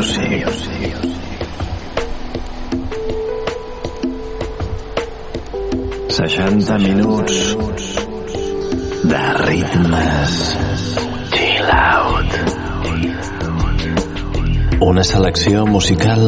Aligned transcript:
Sant 0.00 0.30
Music. 0.30 0.94
Seixanta 6.08 6.78
minuts 6.78 7.36
de 9.12 9.20
ritmes 9.42 10.38
chill 11.34 11.70
out. 11.76 12.32
Una 14.88 15.04
selecció 15.04 15.66
musical 15.66 16.24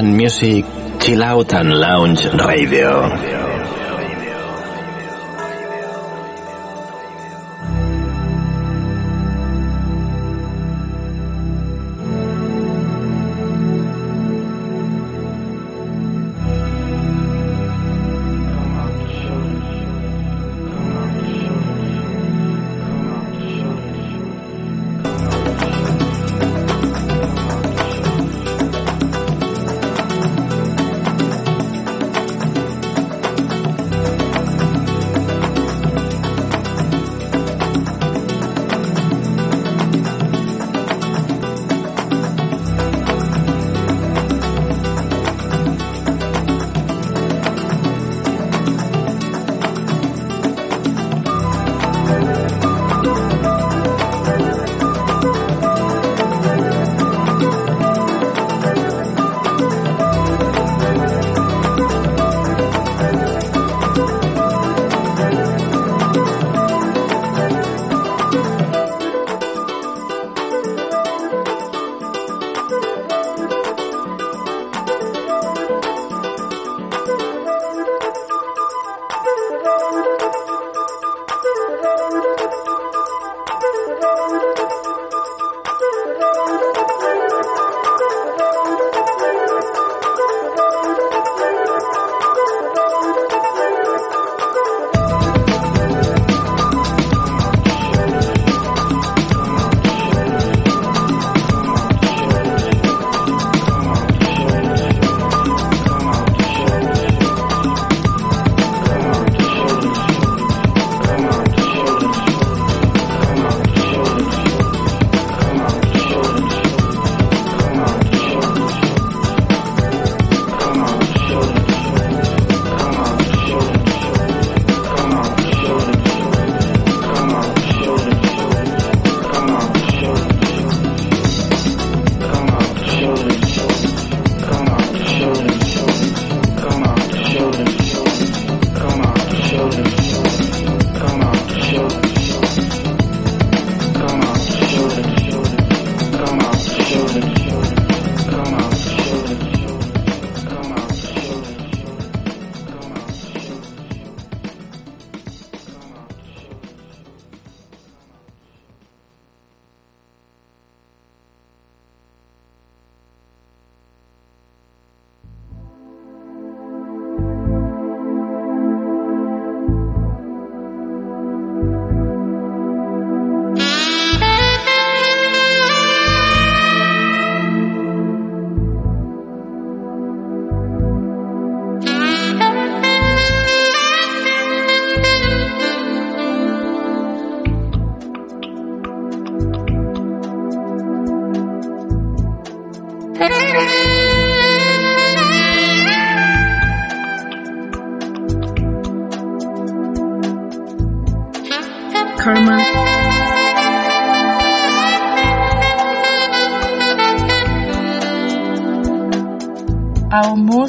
Sun 0.00 0.16
Music 0.16 0.64
Chill 0.98 1.22
Out 1.22 1.52
and 1.52 1.74
Lounge 1.78 2.24
Radio. 2.32 3.39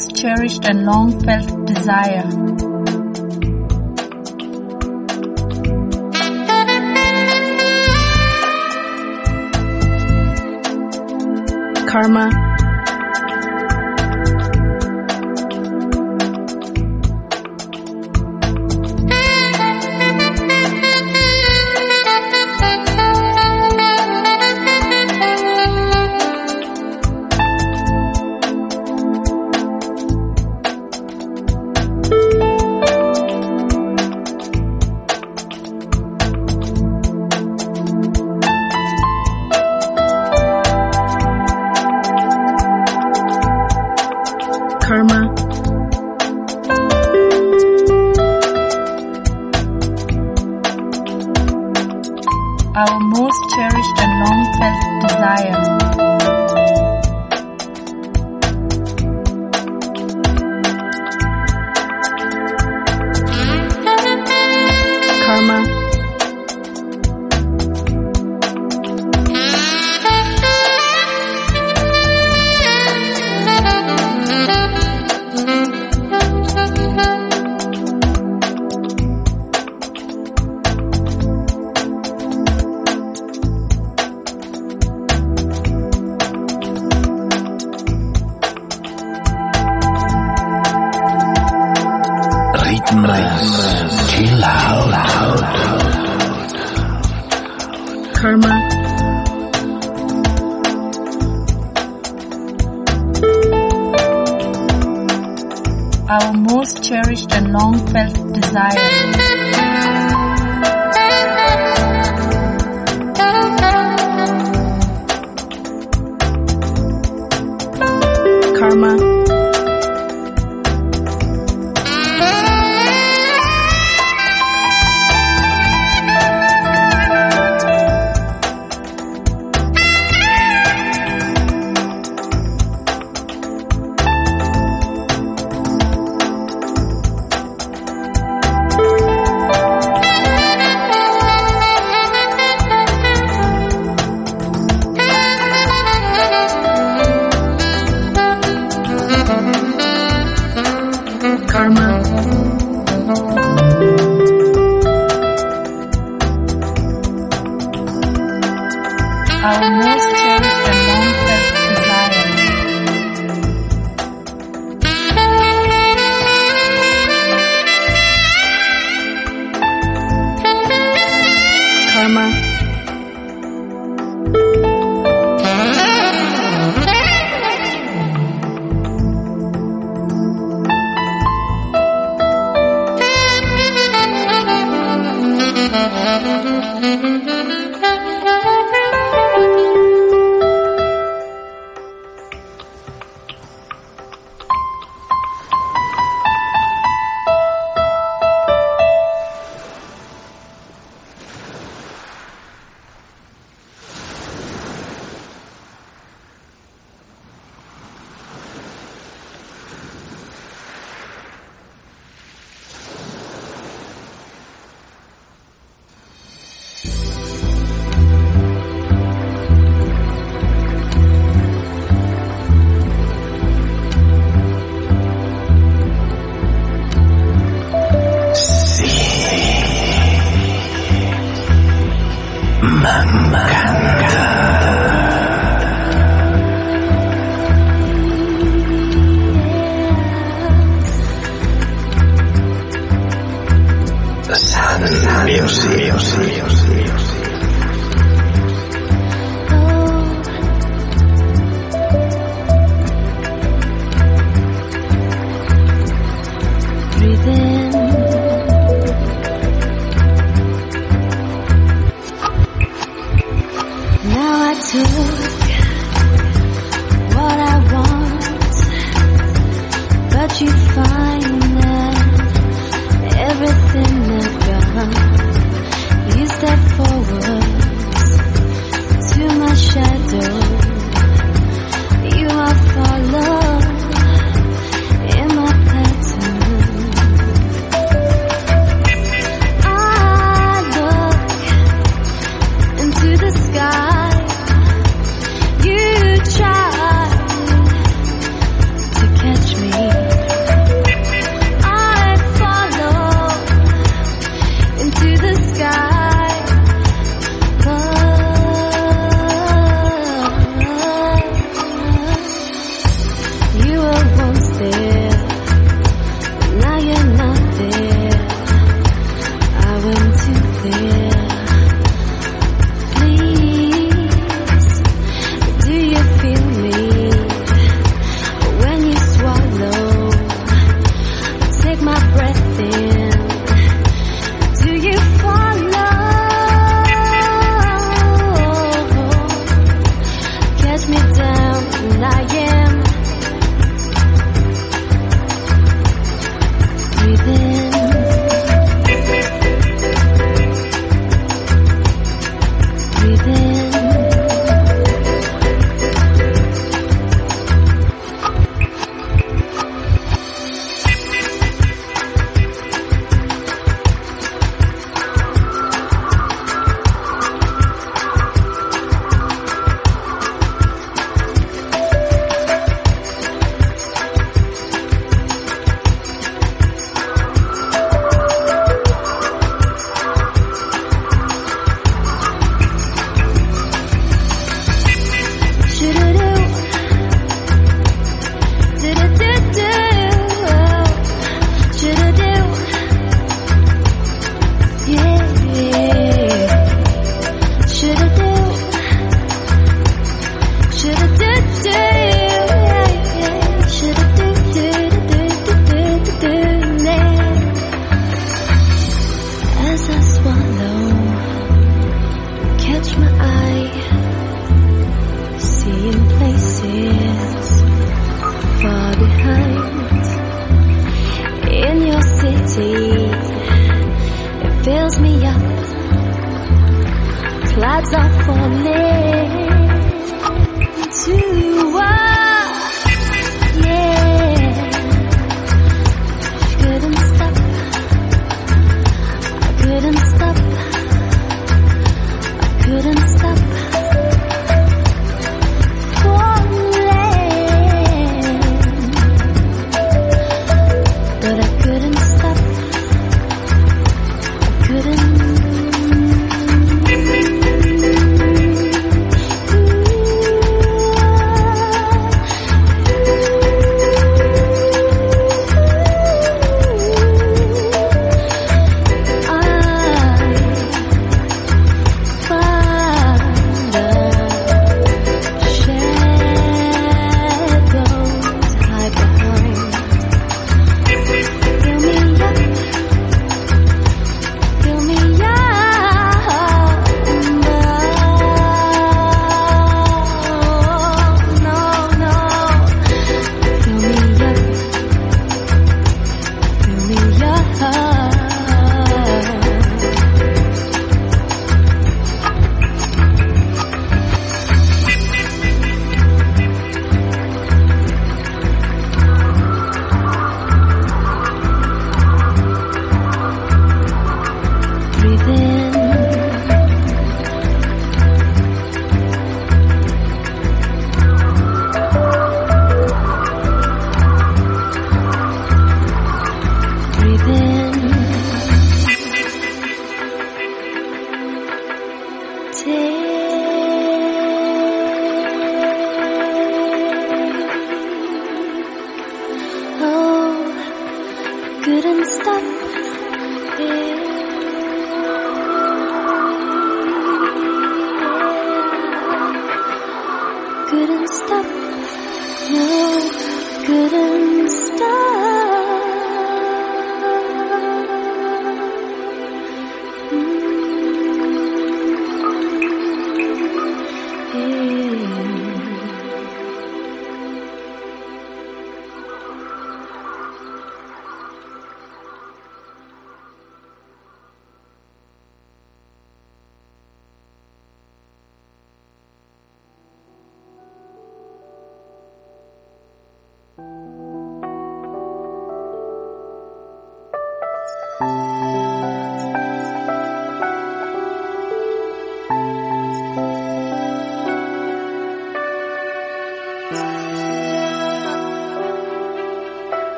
Most 0.00 0.16
cherished 0.16 0.64
and 0.64 0.86
long 0.86 1.20
felt 1.24 1.66
desire. 1.66 2.29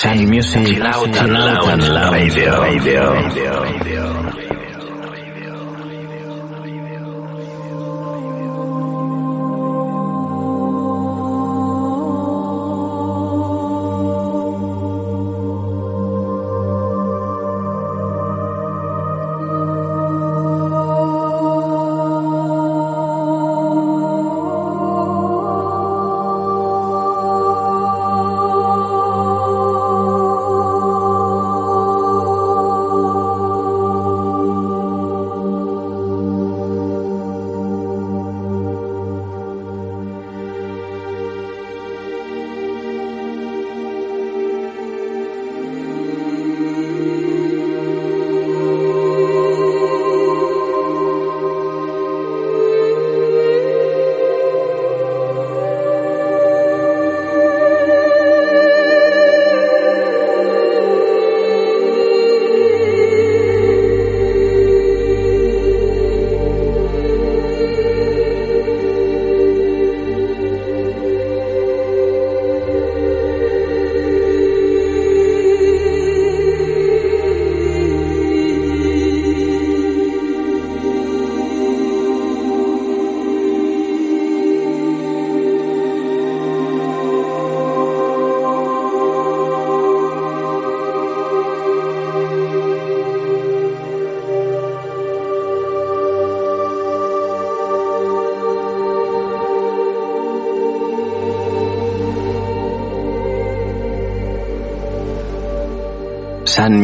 Sun 0.00 0.28
Music, 0.30 0.64
Chill 0.64 0.86
Out 0.86 1.12
Chill 1.12 1.36
Out 1.36 1.57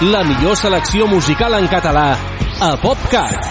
La 0.00 0.22
millor 0.22 0.54
selecció 0.56 1.08
musical 1.08 1.56
en 1.58 1.64
català 1.66 2.12
a 2.62 2.68
PopCat. 2.78 3.48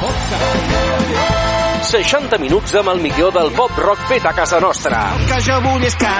60 1.83 2.39
minuts 2.39 2.71
amb 2.79 2.93
el 2.93 3.01
millor 3.03 3.33
del 3.35 3.51
pop 3.51 3.75
rock 3.83 4.05
fet 4.07 4.23
a 4.25 4.31
casa 4.31 4.61
nostra. 4.63 5.01
que 5.27 5.41
jo 5.43 5.59
vull 5.65 5.83
és 5.83 5.97
que 5.99 6.13